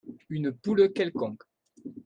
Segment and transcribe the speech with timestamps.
[0.29, 1.43] une poule quelconque.